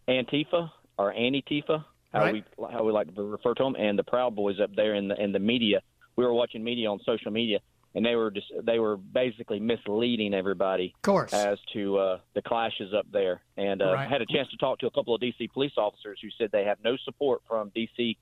[0.08, 2.44] Antifa or Antifa, how Right.
[2.58, 5.08] we how we like to refer to them, and the Proud Boys up there in
[5.08, 5.80] the in the media.
[6.16, 7.60] We were watching media on social media,
[7.94, 11.32] and they were just they were basically misleading everybody Of course.
[11.32, 13.40] as to uh, the clashes up there.
[13.56, 14.06] And uh, Right.
[14.06, 15.48] I had a chance to talk to a couple of D.C.
[15.48, 18.18] police officers who said they have no support from D.C.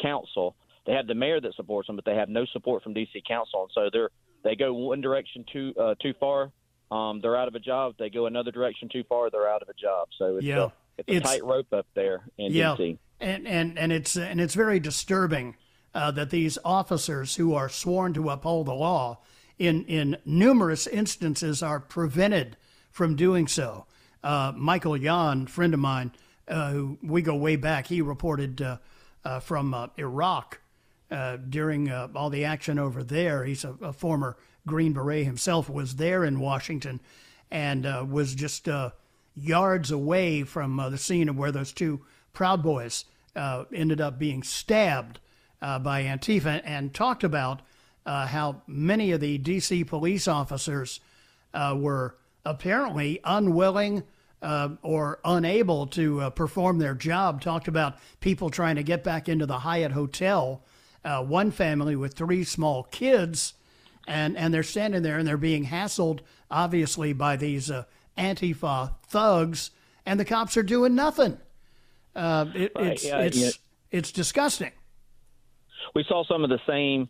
[0.00, 0.54] Council.
[0.86, 3.22] They have the mayor that supports them, but they have no support from D.C.
[3.26, 4.10] Council, and so they're
[4.44, 6.50] they go one direction too uh, too far.
[6.90, 7.94] Um, they're out of a job.
[7.98, 9.30] They go another direction too far.
[9.30, 10.08] They're out of a job.
[10.18, 10.68] So it's Yeah.
[10.98, 12.98] It's a It's- tight rope up there in yeah, D.C.
[13.20, 15.56] and and and it's and it's very disturbing
[15.94, 19.20] uh, that these officers who are sworn to uphold the law,
[19.58, 22.56] in in numerous instances, are prevented
[22.90, 23.86] from doing so.
[24.22, 26.12] Uh, Michael Yon, friend of mine,
[26.48, 28.76] uh, who we go way back, he reported uh,
[29.24, 30.60] uh, from uh, Iraq
[31.10, 33.44] uh, during uh, all the action over there.
[33.44, 37.00] He's a, a former Green Beret himself, was there in Washington,
[37.50, 38.90] and uh, was just uh,
[39.34, 42.00] yards away from uh, the scene of where those two
[42.32, 45.18] Proud Boys uh, ended up being stabbed
[45.60, 47.62] uh, by Antifa, and talked about
[48.04, 49.84] uh, how many of the D.C.
[49.84, 51.00] police officers
[51.54, 54.02] uh, were apparently unwilling
[54.42, 57.40] uh, or unable to perform their job.
[57.40, 60.60] Talked about people trying to get back into the Hyatt Hotel.
[61.04, 63.54] One family with three small kids,
[64.08, 66.20] and, and they're standing there and they're being hassled,
[66.50, 67.70] obviously, by these
[68.18, 69.70] Antifa thugs,
[70.06, 71.38] and the cops are doing nothing.
[72.14, 73.50] Uh, it, Right, it's yeah, it's yeah.
[73.90, 74.72] it's disgusting.
[75.94, 77.08] we saw some of the same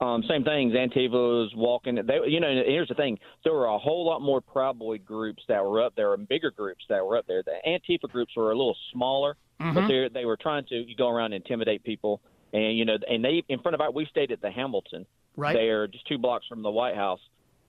[0.00, 0.72] um, same things.
[0.72, 1.96] Antifa was walking.
[1.96, 5.42] They, you know, here's the thing: there were a whole lot more Proud Boy groups
[5.48, 7.42] that were up there, and bigger groups that were up there.
[7.42, 11.32] The Antifa groups were a little smaller, but they they were trying to go around
[11.32, 12.20] and intimidate people.
[12.52, 15.06] And you know, and they in front of our we stayed at the Hamilton,
[15.36, 15.54] Right.
[15.54, 17.20] there, just two blocks from the White House.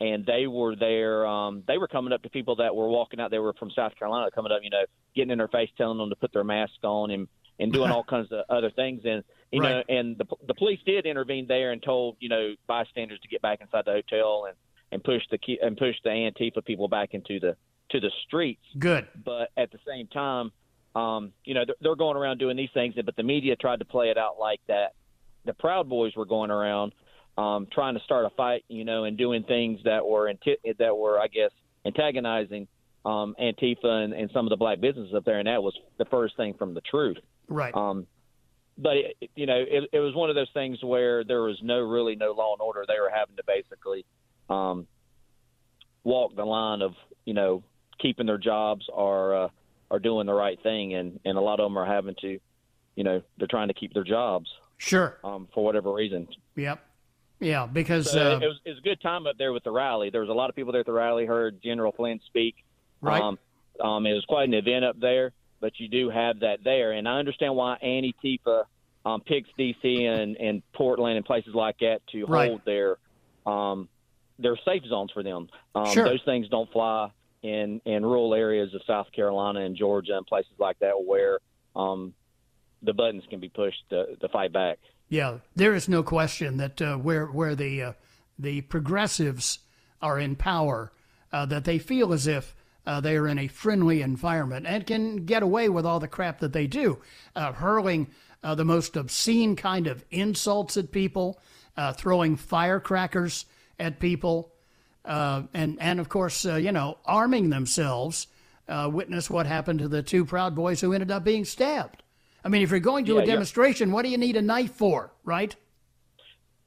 [0.02, 1.28] And they were there.
[1.28, 3.30] Um, they were coming up to people that were walking out.
[3.30, 4.84] They were from South Carolina, coming up, you know,
[5.16, 7.28] getting in their face, telling them to put their mask on, and
[7.60, 9.02] and doing all kinds of other things.
[9.06, 13.20] And you know, and the the police did intervene there and told you know bystanders
[13.20, 14.58] to get back inside the hotel and
[14.92, 17.56] and push the and push the Antifa people back into the
[17.92, 18.64] to the streets.
[18.80, 19.08] Good.
[19.24, 20.52] But at the same time,
[20.96, 23.86] um, you know, they're, they're going around doing these things, but the media tried to
[23.86, 24.94] play it out like that.
[25.46, 26.94] The Proud Boys were going around
[27.38, 30.96] um, trying to start a fight, you know, and doing things that were anti- that
[30.96, 31.52] were, I guess,
[31.86, 32.68] antagonizing
[33.06, 36.06] um, Antifa and, and some of the black businesses up there, and that was the
[36.06, 37.18] first thing from the truth.
[37.48, 37.74] Right.
[37.74, 38.08] Um,
[38.78, 41.80] but it, you know, it, it was one of those things where there was no
[41.80, 42.84] really no law and order.
[42.88, 44.06] They were having to basically
[44.50, 44.88] um,
[46.04, 46.94] walk the line of
[47.26, 47.64] you know
[48.00, 49.48] keeping their jobs or uh,
[49.90, 52.40] or doing the right thing, and and a lot of them are having to,
[52.96, 55.20] you know, they're trying to keep their jobs sure.
[55.24, 56.28] um, for whatever reason.
[56.56, 56.84] Yep.
[57.42, 59.72] Yeah, because So uh, it was it was a good time up there with the
[59.72, 60.10] rally.
[60.12, 61.26] There was a lot of people there at the rally.
[61.26, 62.56] Heard General Flynn speak.
[63.02, 63.22] Right.
[63.22, 63.38] Um,
[63.84, 67.08] um, it was quite an event up there, but you do have that there, and
[67.10, 68.66] I understand why Antifa
[69.04, 72.50] um, picks DC and, and Portland and places like that to Right.
[72.50, 72.98] hold their
[73.48, 73.90] um,
[74.38, 75.50] their safe zones for them.
[75.74, 76.06] Um, Sure.
[76.06, 77.10] Those things don't fly
[77.42, 81.40] in in rural areas of South Carolina and Georgia and places like that where
[81.76, 82.14] um,
[82.84, 84.78] the buttons can be pushed to, to fight back.
[85.12, 87.94] Yeah, there is no question that uh, where where the uh,
[88.40, 89.60] the progressives
[90.02, 90.94] are in power,
[91.34, 92.56] uh, that they feel as if
[92.88, 96.40] uh, they are in a friendly environment and can get away with all the crap
[96.40, 97.02] that they do,
[97.36, 98.08] uh, hurling
[98.42, 101.42] uh, the most obscene kind of insults at people,
[101.98, 103.46] throwing firecrackers
[103.78, 104.54] at people,
[105.04, 108.28] and and of course you know arming themselves.
[108.70, 112.02] Witness what happened to the two Proud Boys who ended up being stabbed.
[112.44, 113.32] I mean, if you're going to Yeah, a yeah.
[113.34, 115.56] demonstration, what do you need a knife for, right?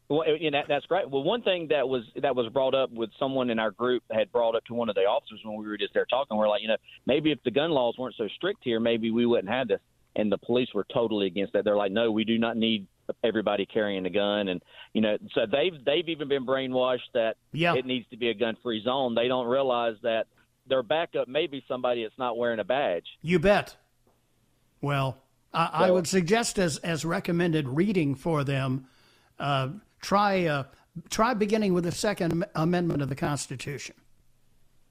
[0.09, 1.09] Well, you know, that, that's great.
[1.11, 4.31] Well, one thing that was that was brought up with someone in our group had
[4.31, 6.37] brought up to one of the officers when we were just there talking.
[6.37, 6.76] We're like, you know,
[7.06, 9.81] maybe if the gun laws weren't so strict here, maybe we wouldn't have this.
[10.17, 11.65] And the police were totally against that.
[11.65, 12.87] They're like, no, we do not need
[13.25, 14.49] everybody carrying a gun.
[14.49, 14.62] And
[14.93, 17.75] you know, so they've they've even been brainwashed that Yeah.
[17.75, 19.15] it needs to be a gun-free zone.
[19.15, 20.27] They don't realize that
[20.69, 23.06] their backup may be somebody that's not wearing a badge.
[23.23, 23.75] You bet.
[24.82, 25.17] Well,
[25.55, 28.87] I, I would suggest as as recommended reading for them,
[29.39, 29.69] uh,
[30.01, 30.65] try uh,
[31.11, 33.95] try beginning with the Second Amendment of the Constitution.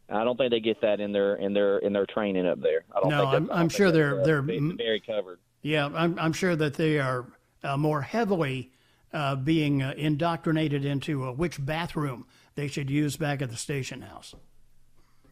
[0.09, 2.83] I don't think they get that in their in their in their training up there.
[2.95, 5.39] I don't No, I'm- I'm sure they're- uh, they're very covered.
[5.61, 7.25] Yeah, I'm I'm sure that they are
[7.63, 8.71] uh, more heavily
[9.13, 12.25] uh, being uh, indoctrinated into uh, which bathroom
[12.55, 14.35] they should use back at the station house.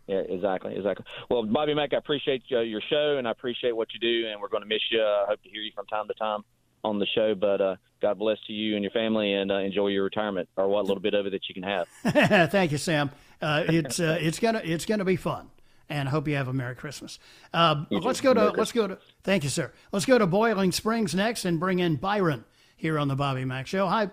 [0.07, 1.05] Yeah, exactly, exactly.
[1.29, 4.41] Well, Bobby Mack, I appreciate uh, your show and I appreciate what you do, and
[4.41, 5.01] we're going to miss you.
[5.01, 6.43] I hope to hear you from time to time
[6.83, 7.35] on the show.
[7.35, 10.67] But uh, God bless to you and your family, and uh, enjoy your retirement or
[10.67, 11.87] what little bit of it that you can have.
[12.51, 13.11] Thank you, Sam.
[13.41, 15.49] Uh, it's uh, it's gonna it's gonna be fun,
[15.89, 17.19] and I hope you have a Merry Christmas.
[17.53, 19.71] Uh, let's go to Merry let's go to thank you, sir.
[19.91, 22.45] Let's go to Boiling Springs next and bring in Byron
[22.75, 23.87] here on the Bobby Mack Show.
[23.87, 24.09] Hi,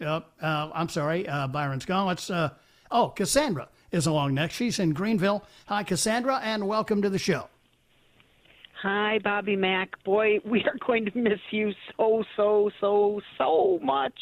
[0.00, 2.06] uh, uh, I'm sorry, uh, Byron's gone.
[2.06, 2.50] Let's uh,
[2.90, 4.54] oh Cassandra is along next.
[4.54, 5.44] She's in Greenville.
[5.66, 7.48] Hi, Cassandra, and welcome to the show.
[8.82, 10.02] Hi, Bobby Mack.
[10.04, 14.12] Boy, we are going to miss you so, so, so, so much.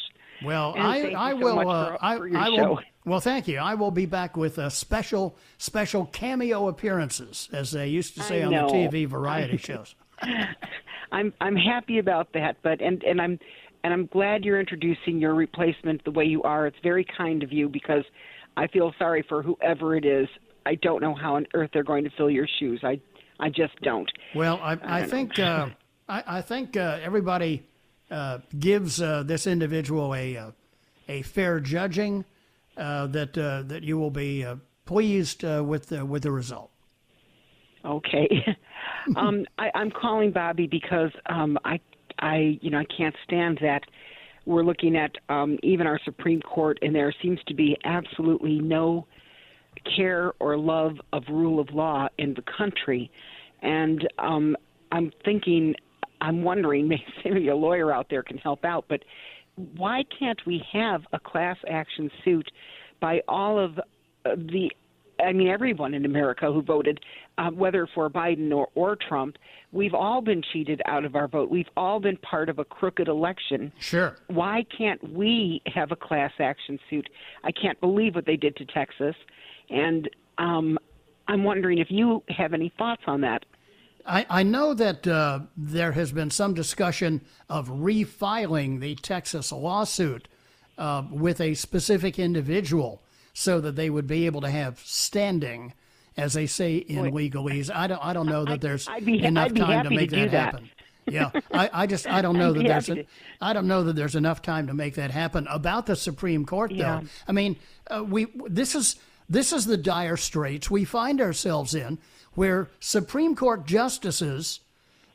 [0.45, 1.59] Well, And I, I so will.
[1.69, 2.79] uh, for- I, for I will.
[3.05, 3.57] Well, thank you.
[3.57, 8.41] I will be back with a special special cameo appearances, as they used to say
[8.41, 9.95] on the TV variety shows.
[11.11, 13.39] I'm I'm happy about that, but and and I'm
[13.83, 16.65] and I'm glad you're introducing your replacement the way you are.
[16.65, 18.05] It's very kind of you because
[18.57, 20.27] I feel sorry for whoever it is.
[20.65, 22.81] I don't know how on earth they're going to fill your shoes.
[22.83, 22.99] I
[23.39, 24.09] I just don't.
[24.35, 25.69] Well, I, I, don't think uh,
[26.07, 27.63] I, I think uh, everybody
[28.09, 30.51] uh, gives uh, this individual a uh,
[31.09, 32.25] a fair judging
[32.77, 34.55] uh, that uh, that you will be uh,
[34.85, 36.71] pleased uh, with the, with the result.
[37.85, 38.29] Okay.
[39.15, 41.79] um, I, I'm calling Bobby because um, I,
[42.19, 43.83] I, you know, I can't stand that
[44.45, 49.07] we're looking at um, even our Supreme Court, and there seems to be absolutely no
[49.95, 53.11] care or love of rule of law in the country.
[53.61, 54.55] And um,
[54.91, 55.75] I'm thinking,
[56.21, 56.87] I'm wondering,
[57.25, 59.03] maybe a lawyer out there can help out, but
[59.77, 62.49] why can't we have a class action suit
[62.99, 63.79] by all of
[64.25, 64.71] the
[65.19, 66.99] I mean, everyone in America who voted,
[67.37, 69.37] uh, whether for Biden or, or Trump,
[69.71, 71.49] we've all been cheated out of our vote.
[71.49, 73.71] We've all been part of a crooked election.
[73.79, 74.17] Sure.
[74.27, 77.09] Why can't we have a class action suit?
[77.43, 79.15] I can't believe what they did to Texas.
[79.69, 80.77] And um,
[81.27, 83.45] I'm wondering if you have any thoughts on that.
[84.05, 90.27] I, I know that uh, there has been some discussion of refiling the Texas lawsuit
[90.77, 93.02] uh, with a specific individual
[93.33, 95.73] so that they would be able to have standing,
[96.15, 97.73] as they say in Boy, legalese.
[97.73, 100.53] I don't, I don't know that there's be, enough time to make to that, that,
[100.53, 100.69] happen.
[101.07, 103.05] Yeah, I, I just I don't know that there's
[103.41, 105.47] I don't know that there's enough time to make that happen.
[105.49, 107.01] About the Supreme Court, though, yeah.
[107.27, 108.97] I mean, uh, we this is
[109.29, 111.97] this is the dire straits we find ourselves in,
[112.33, 114.59] where Supreme Court justices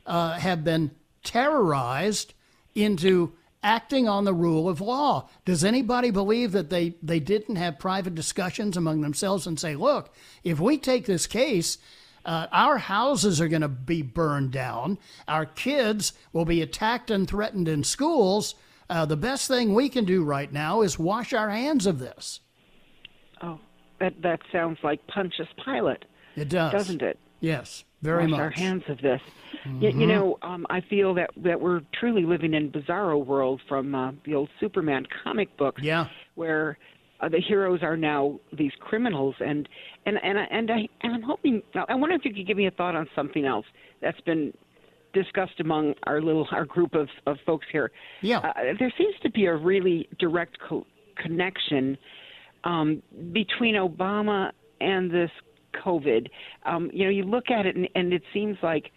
[0.05, 0.91] uh, have been
[1.23, 2.33] terrorized
[2.75, 5.29] into acting on the rule of law.
[5.45, 10.13] Does anybody believe that they, they didn't have private discussions among themselves and say, look,
[10.43, 11.77] if we take this case,
[12.25, 14.97] uh, our houses are going to be burned down,
[15.27, 18.55] our kids will be attacked and threatened in schools.
[18.89, 22.39] Uh, the best thing we can do right now is wash our hands of this.
[23.41, 23.59] Oh,
[23.99, 26.05] that that sounds like Pontius Pilate.
[26.35, 27.19] It does, doesn't it?
[27.39, 28.39] Yes, very wash much.
[28.39, 29.21] our hands of this.
[29.65, 29.83] Mm-hmm.
[29.83, 33.93] You, you, know, um, I feel that that we're truly living in bizarro world from
[33.93, 35.81] uh, the old Superman comic books.
[35.81, 36.07] Yeah.
[36.35, 36.77] Where
[37.19, 39.67] uh, the heroes are now these criminals, and
[40.05, 41.61] and and and I and I'm hoping.
[41.87, 43.65] I wonder if you could give me a thought on something else
[44.01, 44.53] that's been
[45.13, 47.91] discussed among our little our group of of folks here.
[48.21, 48.39] Yeah.
[48.39, 50.87] Uh, there seems to be a really direct co-
[51.17, 51.97] connection
[52.63, 53.01] um,
[53.33, 55.31] between Obama and this
[55.73, 56.27] COVID.
[56.65, 58.91] Um, you know, you look at it and, and it seems like,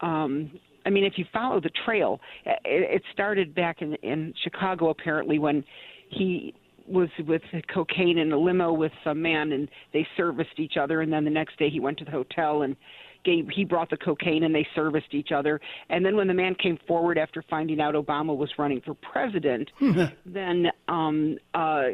[0.00, 0.50] um,
[0.86, 5.38] I mean, if you follow the trail, it, it started back in, in Chicago apparently
[5.38, 5.64] when
[6.10, 6.54] he
[6.86, 11.12] was with cocaine in a limo with some man and they serviced each other and
[11.12, 12.76] then the next day he went to the hotel and
[13.24, 15.60] gave he brought the cocaine and they serviced each other
[15.90, 19.70] and then when the man came forward after finding out Obama was running for president
[20.26, 21.84] then um uh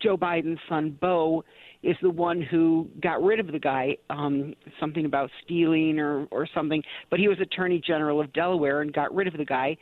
[0.00, 1.44] Joe Biden's son Beau
[1.82, 6.46] is the one who got rid of the guy, um, something about stealing or, or
[6.54, 6.82] something.
[7.08, 9.76] But he was Attorney General of Delaware and got rid of the guy.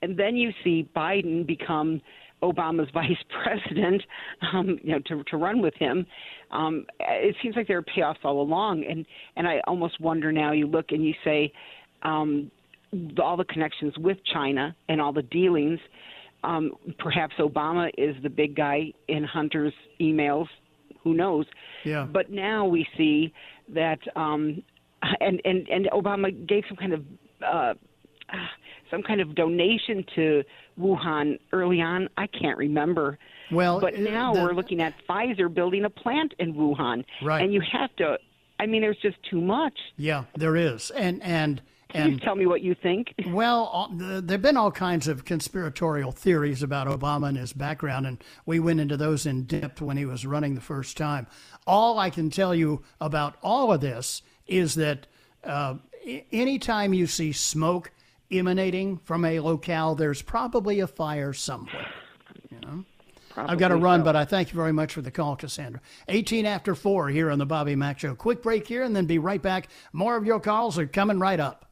[0.00, 2.00] And then you see Biden become
[2.42, 4.02] Obama's vice president,
[4.52, 6.06] um, you know, to to run with him.
[6.50, 9.06] Um, it seems like there are payoffs all along, and
[9.36, 10.52] and I almost wonder now.
[10.52, 11.52] You look and you say,
[12.02, 12.50] um,
[13.22, 15.80] all the connections with China and all the dealings.
[16.44, 20.48] Um, perhaps Obama is the big guy in Hunter's emails
[21.02, 21.46] who knows?
[21.84, 22.06] Yeah.
[22.10, 23.32] But now we see
[23.74, 24.62] that, um,
[25.20, 27.04] and and and Obama gave some kind of
[27.46, 27.74] uh,
[28.92, 30.44] some kind of donation to
[30.78, 32.08] Wuhan early on.
[32.16, 33.18] I can't remember.
[33.50, 37.42] Well, but now the, we're looking at Pfizer building a plant in Wuhan, right?
[37.42, 38.18] And you have to.
[38.60, 39.76] I mean, there's just too much.
[39.96, 41.62] Yeah, there is, and and
[41.94, 43.14] and you tell me what you think.
[43.26, 48.22] Well, there have been all kinds of conspiratorial theories about Obama and his background, and
[48.44, 51.26] we went into those in depth when he was running the first time.
[51.66, 55.06] All I can tell you about all of this is that
[55.44, 55.76] uh,
[56.30, 57.90] anytime you see smoke
[58.32, 61.88] emanating from a locale, there's probably a fire somewhere.
[62.50, 62.84] You know.
[63.36, 64.04] I've got to run, so.
[64.04, 65.80] but I thank you very much for the call, Cassandra.
[66.08, 68.14] 18 after 4 here on the Bobby Mack Show.
[68.14, 69.68] Quick break here and then be right back.
[69.92, 71.71] More of your calls are coming right up.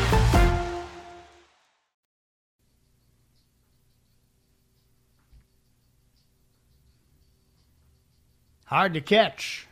[8.71, 9.67] Hard to catch.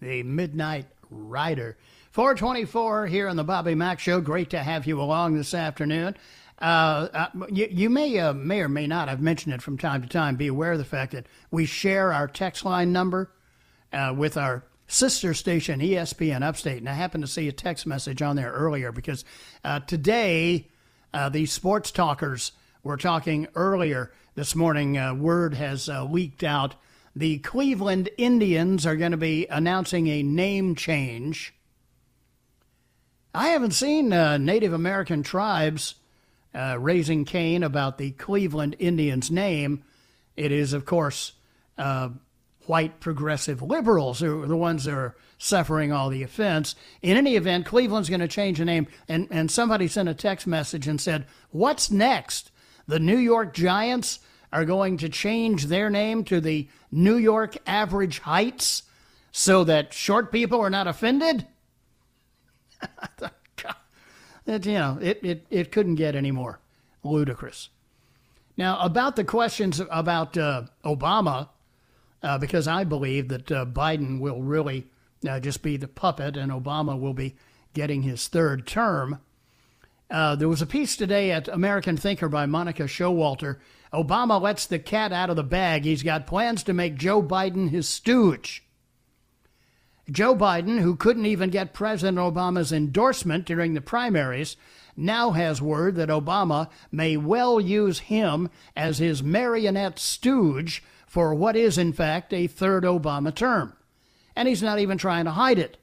[0.00, 1.76] The Midnight Rider.
[2.12, 4.22] 424 here on the Bobby Mack Show.
[4.22, 6.16] Great to have you along this afternoon.
[6.58, 9.10] Uh, uh, you, you, may uh, may or may not.
[9.10, 10.36] I've mentioned it from time to time.
[10.36, 13.30] Be aware of the fact that we share our text line number
[13.92, 18.22] uh, with our sister station ESPN Upstate, and I happened to see a text message
[18.22, 19.26] on there earlier because
[19.62, 20.68] uh, today
[21.32, 22.52] the sports talkers
[22.82, 24.94] were talking earlier this morning.
[25.20, 26.76] word has leaked out
[27.14, 31.54] the Cleveland Indians are going to be announcing a name change.
[33.34, 35.96] I haven't seen uh, Native American tribes
[36.54, 39.84] uh, raising Cain about the Cleveland Indians name.
[40.36, 41.32] It is, of course,
[41.78, 42.10] uh,
[42.66, 46.74] white progressive liberals who are the ones that are suffering all the offense.
[47.02, 48.86] In any event, Cleveland's going to change the name.
[49.08, 52.50] And, and somebody sent a text message and said, What's next?
[52.86, 54.20] The New York Giants
[54.52, 58.82] are going to change their name to the New York Average Heights
[59.32, 61.46] so that short people are not offended?
[64.46, 66.60] it, you know, it, it, it couldn't get any more
[67.02, 67.68] ludicrous.
[68.56, 71.48] Now, about the questions about uh, Obama,
[72.22, 74.86] uh, because I believe that uh, Biden will really
[75.26, 77.36] uh, just be the puppet and Obama will be
[77.72, 79.20] getting his third term.
[80.10, 83.58] Uh, there was a piece today at American Thinker by Monica Showalter
[83.92, 85.84] Obama lets the cat out of the bag.
[85.84, 88.64] He's got plans to make Joe Biden his stooge.
[90.10, 94.56] Joe Biden, who couldn't even get President Obama's endorsement during the primaries,
[94.96, 101.56] now has word that Obama may well use him as his marionette stooge for what
[101.56, 103.74] is, in fact, a third Obama term.
[104.36, 105.76] And he's not even trying to hide it.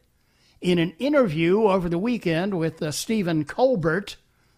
[0.61, 4.17] In an interview over the weekend with uh, Stephen Colbert,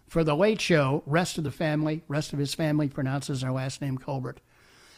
[0.10, 1.04] for the Late Show.
[1.06, 4.42] Rest of the family, rest of his family pronounces their last name Colbert.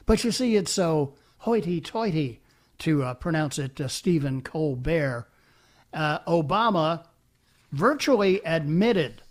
[0.05, 2.41] But you see, it's so hoity-toity
[2.79, 5.27] to uh, pronounce it uh, Stephen Colbert.
[5.93, 7.05] Uh, Obama
[7.71, 9.21] virtually admitted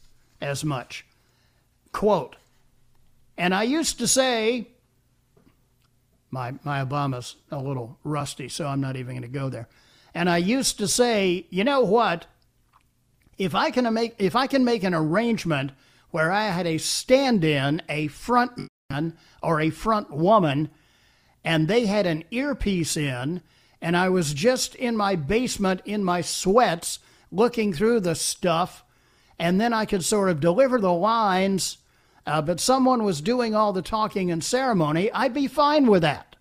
[0.41, 1.05] as much.
[1.93, 2.37] Quote,
[3.37, 4.69] and I used to say,
[6.31, 9.69] my, my Obama's a little rusty, so I'm not even going to go there.
[10.15, 12.27] And I used to say, you know what?
[13.41, 15.73] If I can make if I can make an arrangement
[16.11, 20.69] where I had a stand-in, a front man or a front woman,
[21.43, 23.41] and they had an earpiece in,
[23.81, 26.99] and I was just in my basement in my sweats
[27.33, 28.85] looking through the stuff,
[29.39, 31.79] and then I could sort of deliver the lines,
[32.27, 36.37] uh, but someone was doing all the talking and ceremony, I'd be fine with that.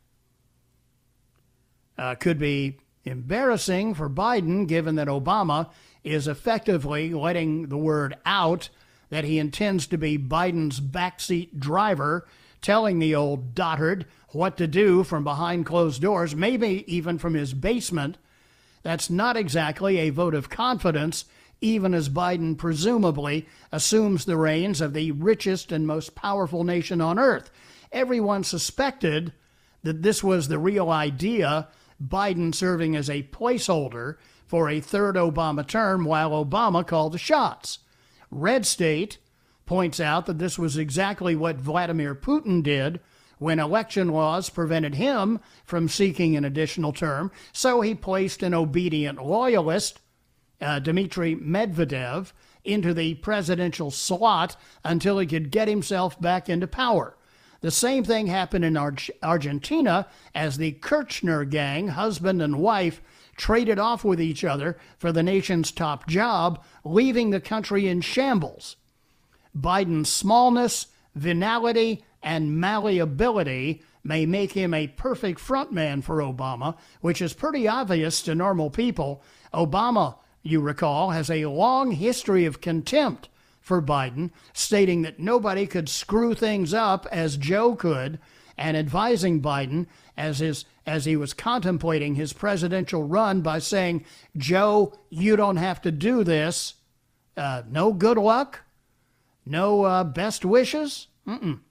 [1.97, 5.69] Uh, could be embarrassing for Biden, given that Obama
[6.03, 8.69] is effectively letting the word out
[9.09, 12.27] that he intends to be Biden's backseat driver,
[12.61, 17.53] telling the old dotard what to do from behind closed doors, maybe even from his
[17.53, 18.17] basement.
[18.83, 21.25] That's not exactly a vote of confidence,
[21.61, 27.19] even as Biden presumably assumes the reins of the richest and most powerful nation on
[27.19, 27.49] earth.
[27.91, 29.33] Everyone suspected
[29.83, 31.67] that this was the real idea,
[32.01, 34.15] Biden serving as a placeholder
[34.49, 37.79] for a third Obama term while Obama called the shots.
[38.31, 39.19] Red State
[39.67, 42.99] points out that this was exactly what Vladimir Putin did
[43.37, 49.23] when election laws prevented him from seeking an additional term, so he placed an obedient
[49.23, 49.99] loyalist,
[50.59, 52.33] uh, Dmitry Medvedev,
[52.65, 57.15] into the presidential slot until he could get himself back into power.
[57.61, 62.99] The same thing happened in Ar- Argentina as the Kirchner gang, husband and wife,
[63.39, 68.75] traded off with each other for the nation's top job, leaving the country in shambles.
[69.57, 77.33] Biden's smallness, venality, and malleability may make him a perfect frontman for Obama, which is
[77.33, 79.23] pretty obvious to normal people.
[79.53, 83.29] Obama, you recall, has a long history of contempt
[83.61, 88.19] for Biden, stating that nobody could screw things up as Joe could,
[88.57, 89.87] and advising Biden
[90.19, 94.03] as his as he was contemplating his presidential run by saying,
[94.37, 96.75] "Joe, you don't have to do this.
[97.37, 98.61] Uh, no good luck,
[99.45, 101.07] No uh, best wishes?
[101.25, 101.61] Mm-mm.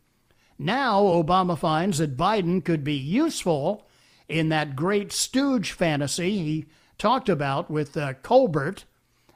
[0.58, 3.86] Now, Obama finds that Biden could be useful
[4.28, 8.84] in that great stooge fantasy he talked about with uh, Colbert.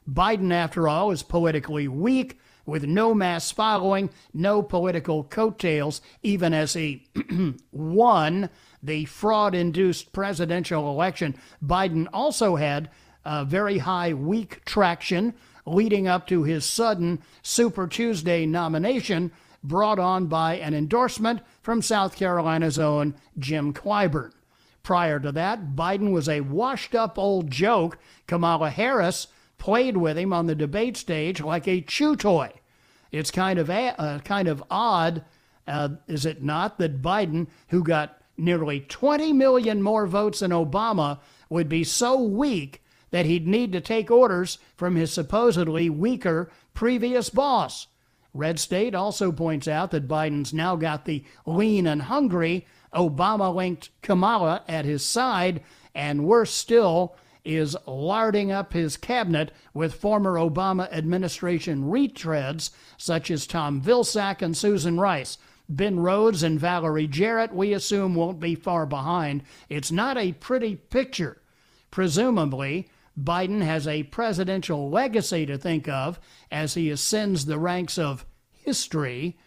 [0.09, 6.73] Biden, after all, is politically weak with no mass following, no political coattails, even as
[6.73, 7.07] he
[7.71, 8.49] won
[8.83, 11.35] the fraud induced presidential election.
[11.65, 12.89] Biden also had
[13.25, 15.33] uh, very high weak traction
[15.65, 19.31] leading up to his sudden Super Tuesday nomination
[19.63, 24.31] brought on by an endorsement from South Carolina's own Jim Clyburn.
[24.83, 27.97] Prior to that, Biden was a washed up old joke.
[28.27, 32.51] Kamala Harris played with him on the debate stage like a chew toy.
[33.09, 35.23] It's kind of a, uh, kind of odd,
[35.65, 41.19] uh, is it not, that Biden, who got nearly 20 million more votes than Obama,
[41.49, 47.29] would be so weak that he'd need to take orders from his supposedly weaker previous
[47.29, 47.87] boss.
[48.33, 53.89] Red State also points out that Biden's now got the lean and hungry Obama linked
[54.01, 55.61] Kamala at his side,
[55.93, 57.15] and worse still,
[57.45, 64.55] is larding up his cabinet with former Obama administration retreads such as Tom Vilsack and
[64.55, 65.37] Susan Rice.
[65.69, 69.43] Ben Rhodes and Valerie Jarrett, we assume, won't be far behind.
[69.69, 71.41] It's not a pretty picture.
[71.89, 76.19] Presumably, Biden has a presidential legacy to think of
[76.51, 79.37] as he ascends the ranks of history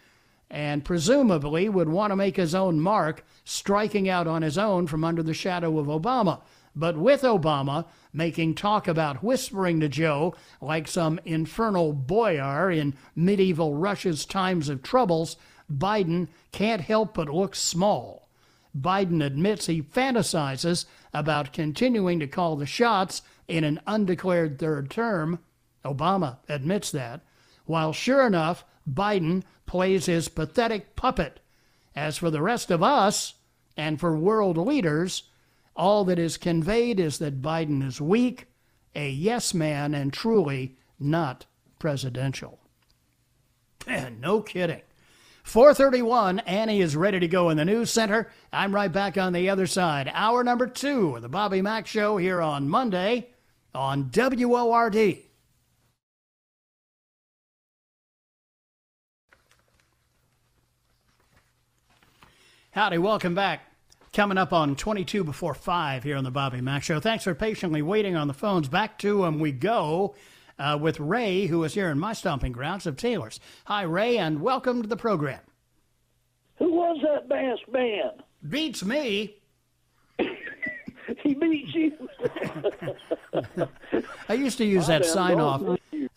[0.49, 5.03] and presumably would want to make his own mark, striking out on his own from
[5.03, 6.41] under the shadow of Obama.
[6.73, 13.73] But with Obama making talk about whispering to Joe like some infernal boyar in medieval
[13.73, 15.37] Russia's times of troubles,
[15.71, 18.29] Biden can't help but look small.
[18.77, 25.39] Biden admits he fantasizes about continuing to call the shots in an undeclared third term.
[25.83, 27.21] Obama admits that.
[27.65, 31.39] While sure enough, Biden plays his pathetic puppet.
[31.95, 33.33] As for the rest of us,
[33.75, 35.23] and for world leaders,
[35.75, 38.47] all that is conveyed is that Biden is weak,
[38.95, 41.45] a yes man, and truly not
[41.79, 42.59] presidential.
[43.85, 44.81] And no kidding.
[45.47, 48.29] 431, Annie is ready to go in the news center.
[48.51, 50.11] I'm right back on the other side.
[50.13, 53.29] Hour number two of the Bobby Mack Show here on Monday
[53.73, 55.19] on WORD.
[62.71, 63.61] Howdy, welcome back.
[64.11, 66.99] Coming up on 22 before 5 here on the Bobby Mack Show.
[66.99, 68.67] Thanks for patiently waiting on the phones.
[68.67, 70.13] Back to them we go
[70.59, 73.39] uh, with Ray, who is here in my stomping grounds of Taylor's.
[73.65, 75.39] Hi, Ray, and welcome to the program.
[76.57, 78.11] Who was that bass man?
[78.47, 79.35] Beats me.
[80.17, 82.09] he beats you.
[84.29, 85.61] I used to use that sign off.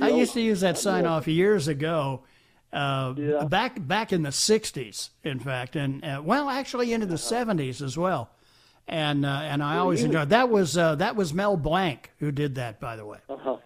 [0.00, 2.24] I used to use that sign off years ago.
[2.72, 3.44] Uh, Yeah.
[3.44, 7.98] back back in the '60s, in fact, and uh, well, actually into the '70s as
[7.98, 8.30] well.
[8.86, 12.54] And uh, and I always enjoyed that was uh, that was Mel Blanc who did
[12.54, 13.18] that, by the way.
[13.28, 13.56] Uh-huh.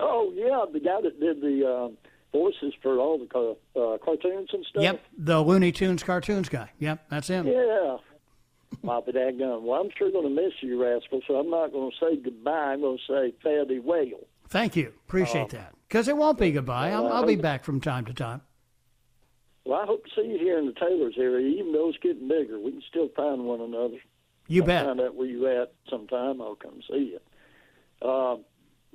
[0.00, 1.96] Oh yeah, the guy that did the um,
[2.32, 4.82] voices for all the car- uh, cartoons and stuff.
[4.82, 6.70] Yep, the Looney Tunes cartoons guy.
[6.78, 7.46] Yep, that's him.
[7.46, 7.98] Yeah.
[8.82, 9.62] Well, be daggone.
[9.62, 11.20] Well, I'm sure going to miss you, rascal.
[11.26, 12.72] So I'm not going to say goodbye.
[12.72, 14.04] I'm going to say fare thee well.
[14.48, 15.72] Thank you, appreciate that.
[15.88, 16.90] Because it won't be goodbye.
[16.90, 18.42] I'll, I'll be back from time to time.
[19.64, 21.46] Well, I hope to see you here in the Taylor's area.
[21.58, 23.96] Even though it's getting bigger, we can still find one another.
[24.46, 24.84] You I'll bet.
[24.86, 26.40] Find out where you at sometime.
[26.40, 28.08] I'll come see you.
[28.08, 28.36] Uh,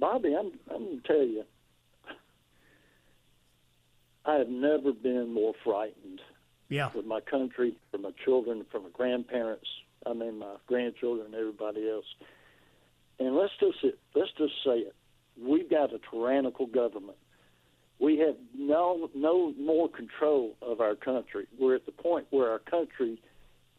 [0.02, 1.44] Bobby, I'm I'm going to tell you,
[4.26, 6.20] I have never been more frightened
[6.70, 6.90] Yeah.
[6.94, 9.68] with my country, for my children, for my grandparents.
[10.06, 12.06] I mean, my grandchildren and everybody else.
[13.20, 13.78] And let's just
[14.16, 14.96] let's just say it:
[15.40, 17.18] we've got a tyrannical government.
[18.00, 21.46] We have no no more control of our country.
[21.60, 23.22] We're at the point where our country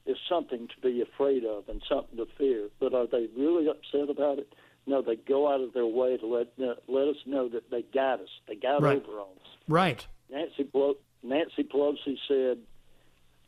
[0.06, 2.68] is something to be afraid of and something to fear.
[2.78, 4.52] But are they really upset about it?
[4.86, 6.48] No, they go out of their way to let
[6.88, 8.28] let us know that they got us.
[8.48, 8.96] They got Right.
[9.02, 9.48] over on us.
[9.68, 10.06] Right.
[10.30, 12.58] Nancy Pelo- Nancy Pelosi said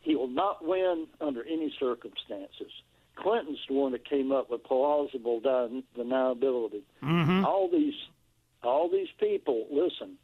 [0.00, 2.70] he will not win under any circumstances.
[3.16, 6.82] Clinton's the one that came up with plausible deniability.
[7.02, 7.44] Mm-hmm.
[7.44, 7.94] All these,
[8.62, 10.16] all these people, listen.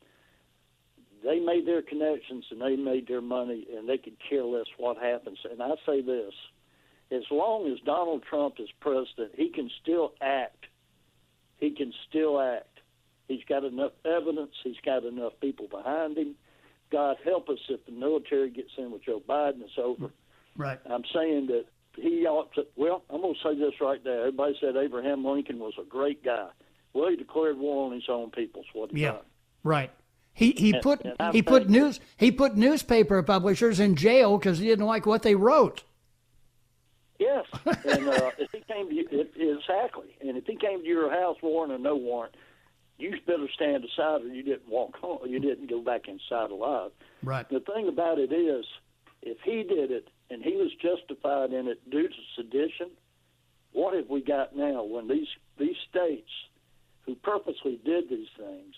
[1.24, 4.96] They made their connections and they made their money, and they could care less what
[4.96, 5.38] happens.
[5.50, 6.32] And I say this:
[7.10, 10.66] as long as Donald Trump is president, he can still act.
[11.60, 12.66] He can still act.
[13.28, 14.52] He's got enough evidence.
[14.64, 16.34] He's got enough people behind him.
[16.90, 19.60] God help us if the military gets in with Joe Biden.
[19.62, 20.10] It's over.
[20.56, 20.80] Right.
[20.90, 22.66] I'm saying that he ought to.
[22.76, 24.20] Well, I'm going to say this right there.
[24.20, 26.48] Everybody said Abraham Lincoln was a great guy.
[26.92, 28.62] Well, he declared war on his own people.
[28.62, 29.12] Is what he Yeah.
[29.12, 29.24] done.
[29.62, 29.90] Right.
[30.32, 34.58] He he And- put and he put news he put newspaper publishers in jail because
[34.58, 35.84] he didn't like what they wrote.
[37.20, 40.87] Yes, and uh, if he came to you, if, exactly, and if he came to
[40.87, 42.35] your house, warrant or no warrant,
[42.96, 46.92] you better stand aside, or you didn't walk home, you didn't go back inside alive.
[47.22, 47.46] Right.
[47.48, 48.64] The thing about it is,
[49.20, 52.90] if he did it and he was justified in it due to sedition,
[53.72, 55.28] what have we got now when these
[55.59, 56.30] these states
[57.04, 58.74] who purposely did these things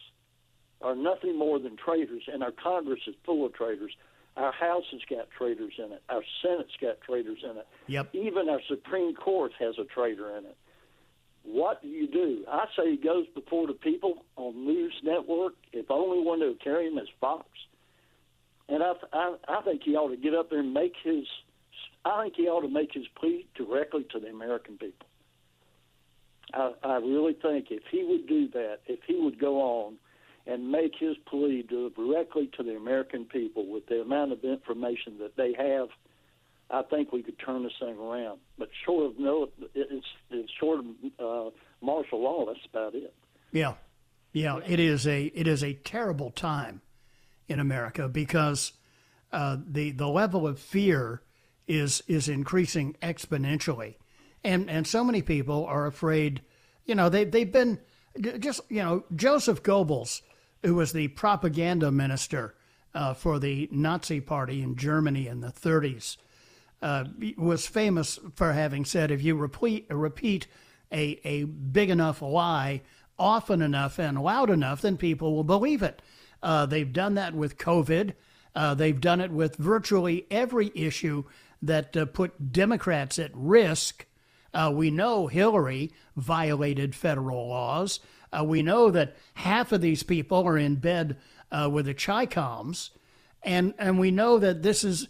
[0.81, 3.93] are nothing more than traitors, and our Congress is full of traitors.
[4.37, 6.03] Our House has got traitors in it.
[6.09, 7.67] Our Senate's got traitors in it.
[7.87, 8.15] Yep.
[8.15, 10.57] Even our Supreme Court has a traitor in it.
[11.45, 12.45] What do you do?
[12.49, 15.55] I say he goes before the people on News Network.
[15.73, 17.47] If only one would carry him is Fox.
[18.69, 21.25] And I, I, I think he ought to get up there and make his.
[22.05, 25.07] I think he ought to make his plea directly to the American people.
[26.55, 29.95] I, I really think if he would do that, if he would go on
[30.47, 35.37] and make his plea directly to the American people with the amount of information that
[35.37, 35.89] they have,
[36.71, 38.41] I think we could turn this thing around.
[38.59, 40.87] But short of no, it's, it's short of
[41.19, 41.51] uh,
[41.81, 42.47] martial law.
[42.47, 43.15] That's about it.
[43.53, 43.75] Yeah,
[44.33, 44.59] yeah.
[44.67, 46.81] It is a it is a terrible time
[47.49, 48.73] in America because
[49.33, 51.23] uh, the the level of fear
[51.69, 53.97] is is increasing exponentially,
[54.43, 56.43] and and so many people are afraid.
[56.85, 57.79] You know, they they've been
[58.39, 60.23] just you know Joseph Goebbels,
[60.63, 62.55] who was the propaganda minister
[62.95, 66.17] uh, for the Nazi Party in Germany in the 30s.
[66.81, 67.05] Uh,
[67.37, 70.49] was famous for having said, if you repeat, repeat
[70.91, 72.83] a, a big enough lie
[73.19, 76.03] often enough and loud enough, then people will believe it.
[76.43, 78.15] Uh, they've done that with COVID.
[78.55, 81.25] Uh, they've done it with virtually every issue
[81.63, 84.07] that uh, put Democrats at risk.
[84.53, 88.01] Uh, we know Hillary violated federal laws.
[88.33, 91.17] Uh, we know that half of these people are in bed
[91.51, 92.91] uh, with the Chicoms.
[93.43, 95.09] And, and we know that this is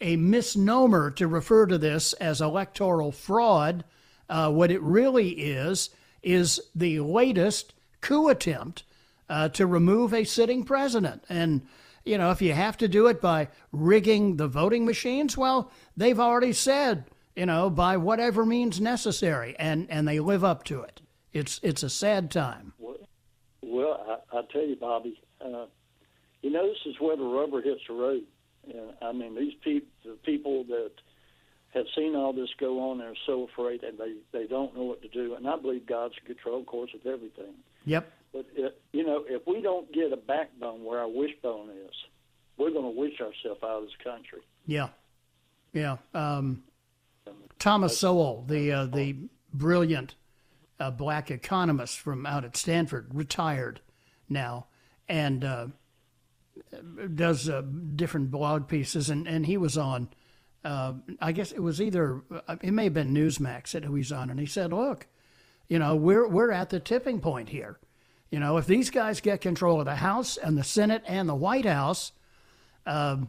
[0.00, 3.84] a misnomer to refer to this as electoral fraud.
[4.28, 5.90] Uh, what it really is,
[6.22, 8.84] is the latest coup attempt
[9.28, 11.24] uh, to remove a sitting president.
[11.28, 11.62] And,
[12.04, 16.20] you know, if you have to do it by rigging the voting machines, well, they've
[16.20, 17.04] already said,
[17.36, 21.01] you know, by whatever means necessary, and, and they live up to it.
[21.32, 22.72] It's, it's a sad time.
[23.62, 25.66] Well, I, I tell you, Bobby, uh,
[26.42, 28.24] you know, this is where the rubber hits the road.
[28.64, 30.92] And I mean, these people, the people that
[31.74, 35.02] have seen all this go on, they're so afraid and they they don't know what
[35.02, 35.34] to do.
[35.34, 37.54] And I believe God's in control, of course, of everything.
[37.86, 38.12] Yep.
[38.32, 41.94] But it, you know, if we don't get a backbone where our wishbone is,
[42.56, 44.40] we're going to wish ourselves out of this country.
[44.66, 44.88] Yeah,
[45.72, 45.96] yeah.
[46.14, 46.62] Um,
[47.58, 49.16] Thomas Sowell, the uh, the
[49.52, 50.14] brilliant
[50.82, 53.80] uh, black economist from out at Stanford, retired
[54.28, 54.66] now,
[55.08, 55.66] and uh,
[57.14, 57.62] does uh,
[57.94, 60.08] different blog pieces, and, and he was on.
[60.64, 62.22] Uh, I guess it was either
[62.62, 65.06] it may have been Newsmax that he was on, and he said, "Look,
[65.68, 67.78] you know, we're we're at the tipping point here.
[68.30, 71.34] You know, if these guys get control of the House and the Senate and the
[71.34, 72.12] White House,
[72.86, 73.28] um,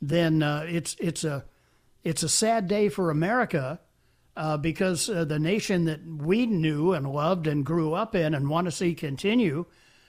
[0.00, 1.44] then uh, it's it's a
[2.04, 3.80] it's a sad day for America
[4.36, 8.48] uh, because uh, the nation that we knew and loved and grew up in and
[8.48, 9.66] want to see continue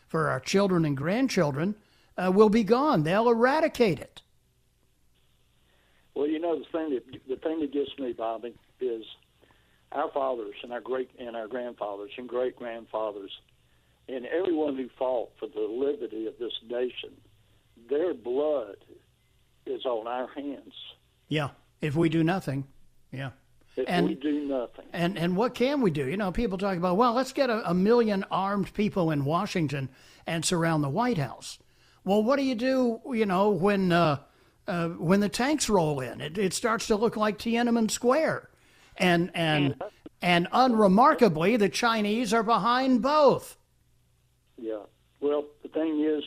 [0.07, 1.75] for our children and grandchildren
[2.17, 3.03] uh, will be gone.
[3.03, 4.21] They'll eradicate it.
[6.15, 9.03] Well, you know the thing that the thing that gets me, Bobby, is
[9.91, 13.31] our fathers and our great and our grandfathers and great grandfathers
[14.07, 17.11] and everyone who fought for the liberty of this nation,
[17.89, 18.77] their blood
[19.65, 20.73] is on our hands.
[21.29, 21.49] Yeah,
[21.81, 22.65] if we do nothing,
[23.11, 23.31] yeah.
[23.75, 24.85] If And- we do nothing.
[24.93, 26.07] And and what can we do?
[26.07, 29.89] You know, people talk about, well, let's get a, a million armed people in Washington
[30.27, 31.57] and surround the White House.
[32.05, 33.01] Well, what do you do?
[33.11, 34.17] You know, when uh,
[34.67, 38.49] uh, when the tanks roll in, it, it starts to look like Tiananmen Square,
[38.97, 39.75] and and
[40.21, 43.57] and unremarkably, the Chinese are behind both.
[44.57, 44.83] Yeah.
[45.19, 46.23] Well, the thing is,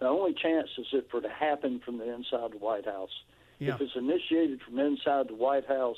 [0.00, 3.10] the only chance is it for it to happen from the inside the White House.
[3.58, 3.74] Yeah.
[3.74, 5.96] If it's initiated from inside the White House,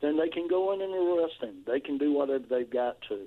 [0.00, 1.56] then they can go in and arrest him.
[1.66, 3.20] They can do whatever they've got to.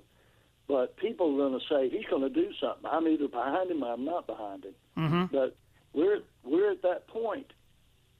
[0.67, 2.89] But people are going to say he's going to do something.
[2.89, 4.73] I'm either behind him or I'm not behind him.
[4.97, 5.25] Mm-hmm.
[5.35, 5.55] But
[5.93, 7.47] we're we're at that point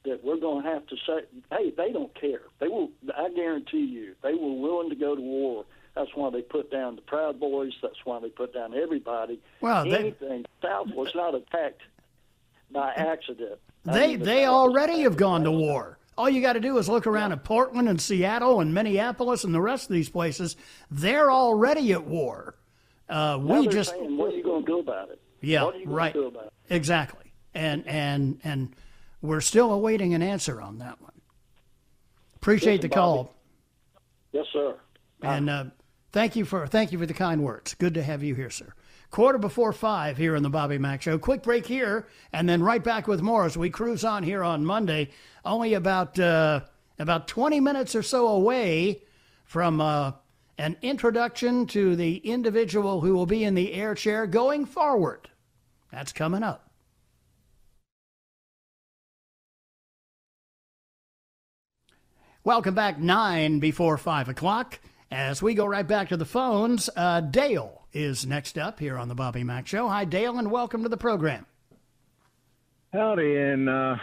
[0.04, 2.42] that we're going to have to say, hey, they don't care.
[2.60, 2.90] They will.
[3.16, 5.64] I guarantee you, they were willing to go to war.
[5.96, 7.72] That's why they put down the Proud Boys.
[7.80, 9.40] That's why they put down everybody.
[9.60, 10.44] Well, they- anything.
[10.60, 11.82] South was not attacked
[12.70, 13.58] by accident.
[13.86, 15.98] I They mean, the they South already have gone to war.
[16.16, 19.54] All you got to do is look around at Portland and Seattle and Minneapolis and
[19.54, 20.56] the rest of these places.
[20.90, 22.54] They're already at war.
[23.08, 25.20] Uh, we just saying, what are you going to do about it?
[25.40, 26.12] Yeah, what are you right.
[26.12, 26.52] do about it?
[26.70, 27.32] Exactly.
[27.52, 28.74] And and and
[29.20, 31.12] we're still awaiting an answer on that one.
[32.36, 33.00] Appreciate the Bobby.
[33.00, 33.34] call.
[34.32, 34.76] Yes, sir.
[35.22, 35.64] And uh,
[36.12, 37.74] thank you for thank you for the kind words.
[37.74, 38.72] Good to have you here, sir.
[39.14, 41.18] Quarter before five here on the Bobby Mack Show.
[41.18, 44.64] Quick break here, and then right back with more as we cruise on here on
[44.64, 45.10] Monday.
[45.44, 46.62] Only about uh,
[46.98, 49.02] about twenty minutes or so away
[49.44, 50.14] from uh,
[50.58, 55.30] an introduction to the individual who will be in the air chair going forward.
[55.92, 56.68] That's coming up.
[62.42, 64.80] Welcome back, nine before five o'clock.
[65.12, 69.08] As we go right back to the phones, uh, Dale is next up here on
[69.08, 69.88] the Bobby Mack Show.
[69.88, 71.46] Hi, Dale, and welcome to the program.
[72.92, 73.96] Howdy and uh,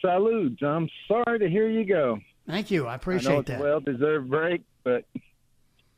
[0.00, 0.62] salute.
[0.62, 2.18] I'm sorry to hear you go.
[2.46, 2.84] Thank you.
[2.84, 3.60] I I know appreciate it's that.
[3.60, 5.04] well-deserved break, but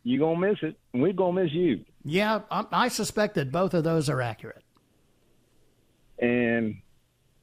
[0.03, 1.85] you gonna miss it, and we gonna miss you.
[2.05, 4.63] yeah, I, I suspect that both of those are accurate.
[6.19, 6.77] And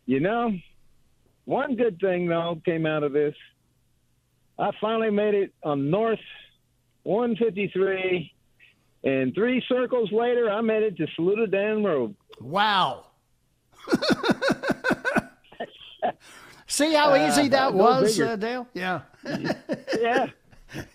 [0.08, 0.52] you know,
[1.46, 3.36] one good thing though came out of this.
[4.58, 6.20] I finally made it on North
[7.04, 8.34] 153,
[9.06, 12.15] and three circles later, I made it to Saluda Dam Road.
[12.41, 13.06] Wow.
[16.68, 18.68] See how Uh, easy that go was, uh, Dale?
[18.74, 19.02] Yeah.
[20.00, 20.28] yeah,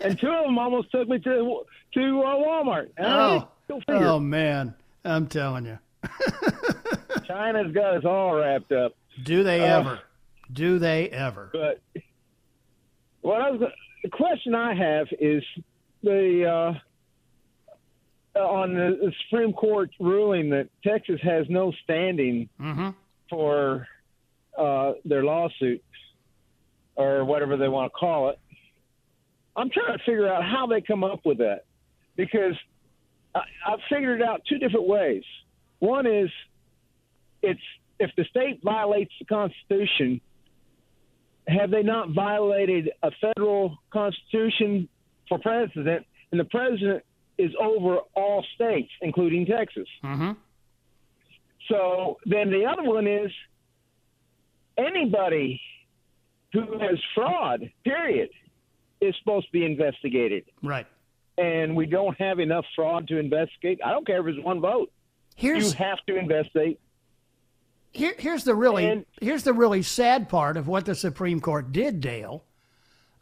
[0.01, 1.62] and two of them almost took me to
[1.94, 2.90] to uh, Walmart.
[2.99, 4.07] Oh, mean, go figure.
[4.09, 5.79] oh man, I'm telling you.
[7.27, 8.92] China's got us all wrapped up.
[9.25, 10.01] Do they Uh, ever?
[10.53, 11.51] Do they ever?
[11.53, 11.81] But
[13.23, 13.61] what I was
[14.03, 15.42] the question I have is
[16.03, 16.79] the uh,
[18.35, 22.90] on the, Supreme Court ruling that Texas has no standing Mm-hmm.
[23.29, 23.87] for
[24.59, 25.83] uh, their lawsuit
[26.97, 28.38] or whatever they want to call it.
[29.57, 31.64] I'm trying to figure out how they come up with that
[32.16, 32.55] because
[33.35, 35.23] I, I've figured it out two different ways.
[35.79, 36.31] One is
[37.43, 37.61] it's
[37.99, 40.21] if the state violates the Constitution,
[41.49, 44.88] have they not violated a federal constitution
[45.29, 46.07] for president?
[46.31, 47.03] And the president
[47.40, 49.88] is over all states, including Texas.
[50.05, 50.33] Mm-hmm.
[51.68, 53.31] So then the other one is
[54.76, 55.61] anybody
[56.53, 58.31] who has fraud, period,
[59.00, 60.44] is supposed to be investigated.
[60.62, 60.87] Right.
[61.38, 63.81] And we don't have enough fraud to investigate.
[63.85, 64.90] I don't care if it's one vote.
[65.37, 66.81] Here's you have to investigate.
[67.92, 71.72] Here, here's the really And- here's the really sad part of what the Supreme Court
[71.72, 72.44] did, Dale.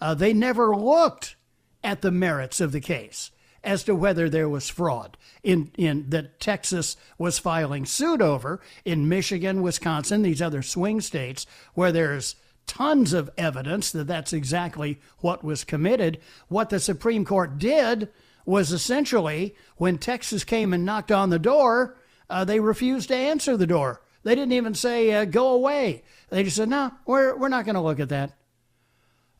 [0.00, 1.36] Uh, they never looked
[1.84, 3.30] at the merits of the case
[3.68, 9.08] as to whether there was fraud in in that Texas was filing suit over in
[9.08, 12.34] Michigan, Wisconsin, these other swing states where there's
[12.66, 16.18] tons of evidence that that's exactly what was committed.
[16.48, 18.08] What the Supreme Court did
[18.46, 21.98] was essentially when Texas came and knocked on the door,
[22.30, 24.00] uh, they refused to answer the door.
[24.22, 26.04] They didn't even say uh, go away.
[26.30, 28.32] They just said, "No, we're we're not going to look at that."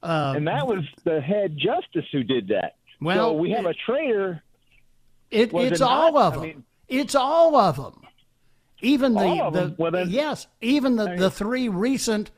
[0.02, 2.77] Uh, and that was the head justice who did that.
[3.00, 4.42] Well, so we have a traitor.
[5.30, 5.90] It, it's not?
[5.90, 6.42] all of I them.
[6.42, 8.02] mean- it's all of them.
[8.80, 9.74] Even the, the?
[9.76, 12.30] Well, then- yes, even the, the three recent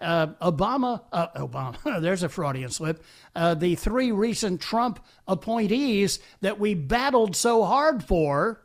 [0.00, 1.76] uh, Obama uh, Obama.
[2.00, 3.04] there's a Freudian slip.
[3.36, 4.98] Uh, the three recent Trump
[5.28, 8.62] appointees that we battled so hard for,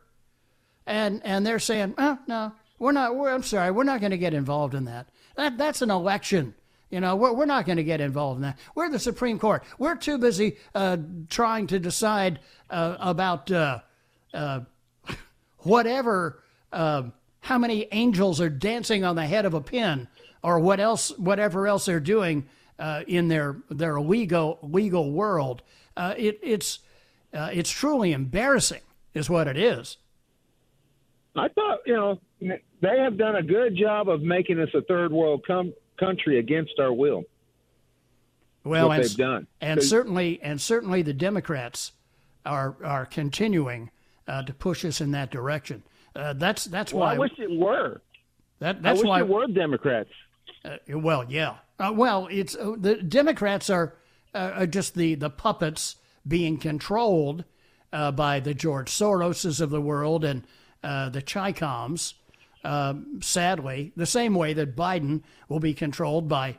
[0.85, 3.15] and and they're saying, oh, no, we're not.
[3.15, 5.07] We're, I'm sorry, we're not going to get involved in that.
[5.35, 6.55] That that's an election.
[6.89, 8.57] You know, we're, we're not going to get involved in that.
[8.73, 9.63] We're the Supreme Court.
[9.77, 10.97] We're too busy uh,
[11.29, 13.79] trying to decide uh, about uh,
[14.33, 14.61] uh,
[15.59, 17.03] whatever, uh,
[17.41, 20.07] how many angels are dancing on the head of a pin,
[20.43, 22.47] or what else, whatever else they're doing
[22.79, 25.63] uh, in their their legal legal world.
[25.97, 26.79] It, it's
[27.33, 28.81] it's truly embarrassing,
[29.13, 29.97] is what it is.
[31.35, 35.11] I thought, you know, they have done a good job of making us a third
[35.11, 37.23] world com- country against our will.
[38.63, 39.47] Well, what and, they've done.
[39.61, 41.93] and So- certainly, and certainly, the Democrats
[42.45, 43.91] are are continuing
[44.27, 45.83] uh, to push us in that direction.
[46.15, 47.15] Uh, that's that's Well, why.
[47.15, 48.01] I wish it were.
[48.59, 49.19] that, that's I wish why.
[49.21, 50.09] it were Democrats.
[50.65, 51.55] Uh, well, yeah.
[51.79, 53.95] Uh, well, it's uh, the Democrats are,
[54.33, 55.97] uh, are just the the puppets
[56.27, 57.45] being controlled
[57.93, 60.43] uh, by the George Soroses of the world and
[60.83, 62.13] uh, the Chicoms.
[62.63, 66.57] Um, sadly, the same way that Biden will be controlled by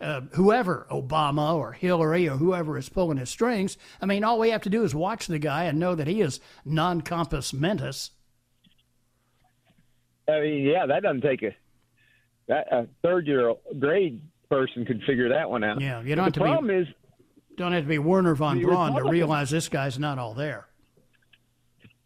[0.00, 3.76] uh, whoever, Obama or Hillary or whoever is pulling his strings.
[4.00, 6.20] I mean, all we have to do is watch the guy and know that he
[6.20, 8.10] is non compos mentis.
[10.28, 11.54] I mean, yeah, that doesn't take a
[12.48, 15.80] that a third year grade person could figure that one out.
[15.80, 16.86] Yeah, you don't But have the to be- problem is
[17.56, 20.66] Don't have to be Wernher von Braun to realize this guy's not all there.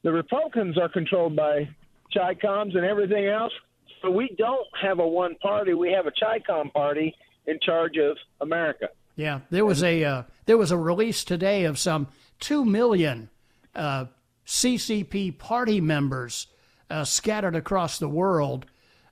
[0.02, 1.68] the Republicans are controlled by
[2.12, 3.52] Chi-Coms and everything else.
[4.00, 5.74] So we don't have a one party.
[5.74, 7.14] We have a Chi-Com party
[7.46, 8.88] in charge of America.
[9.14, 12.08] Yeah, there was a uh, there was a release today of some
[12.40, 13.28] two million
[13.74, 14.06] uh,
[14.46, 16.46] CCP party members
[16.90, 18.66] uh, scattered across the world,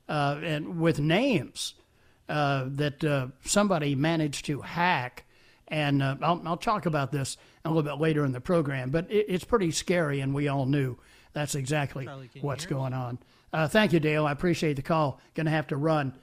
[0.09, 1.75] uh, and with names
[2.29, 5.25] uh, that uh, somebody managed to hack.
[5.67, 9.27] And I'll, I'll talk about this a little bit later in the program, but it,
[9.29, 10.97] it's pretty scary, and we all knew
[11.33, 12.07] that's exactly
[12.41, 13.19] what's going on.
[13.69, 14.25] thank you, Dale.
[14.25, 15.19] I appreciate the call.
[15.33, 16.13] Going to have to run.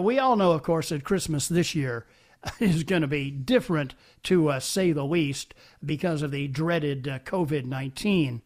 [0.00, 2.06] we all know, of course, that Christmas this year
[2.60, 3.94] is going to be different,
[4.24, 5.54] to uh, say the least,
[5.84, 8.42] because of the dreaded uh, COVID 19.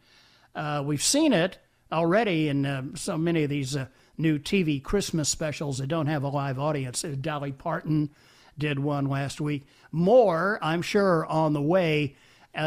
[0.55, 1.59] Uh, we've seen it
[1.91, 3.87] already in uh, so many of these uh,
[4.19, 7.05] new TV Christmas specials that don't have a live audience.
[7.05, 8.11] Uh, Dolly Parton
[8.59, 9.65] did one last week.
[9.91, 12.17] More, I'm sure, on the way.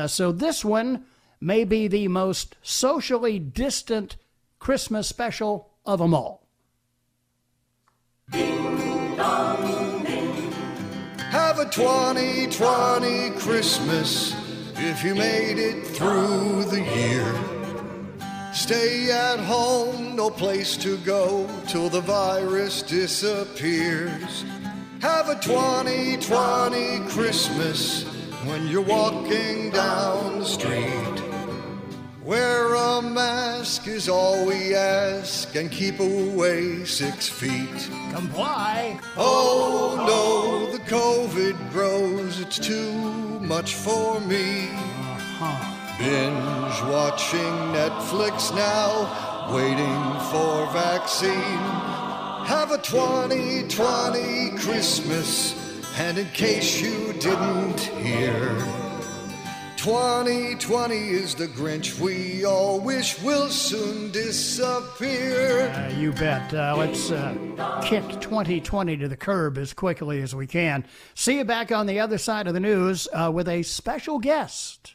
[0.08, 1.06] so this one
[1.40, 4.16] may be the most socially distant
[4.60, 6.48] Christmas special of them all.
[8.32, 9.66] Ding dong.
[11.36, 14.34] Have a 2020 Christmas
[14.78, 17.34] if you made it through the year.
[18.54, 24.46] Stay at home, no place to go till the virus disappears.
[25.02, 28.04] Have a 2020 Christmas
[28.46, 31.25] when you're walking down the street.
[32.26, 37.88] Wear a mask is all we ask and keep away six feet.
[38.12, 39.00] Comply.
[39.16, 42.94] Oh no, the COVID grows, it's too
[43.42, 44.70] much for me.
[44.72, 45.98] Uh-huh.
[46.00, 50.02] Binge watching Netflix now, waiting
[50.32, 51.62] for vaccine.
[52.48, 55.54] Have a 2020 Christmas,
[56.00, 58.85] and in case you didn't hear,
[59.86, 65.70] 2020 is the Grinch we all wish will soon disappear.
[65.70, 66.52] Uh, you bet.
[66.52, 67.36] Uh, let's uh,
[67.84, 70.88] kick 2020 to the curb as quickly as we can.
[71.14, 74.95] See you back on the other side of the news uh, with a special guest.